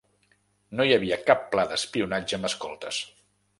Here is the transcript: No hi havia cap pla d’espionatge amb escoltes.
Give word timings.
No 0.79 0.87
hi 0.87 0.93
havia 0.95 1.19
cap 1.27 1.45
pla 1.53 1.67
d’espionatge 1.73 2.41
amb 2.41 2.51
escoltes. 2.53 3.07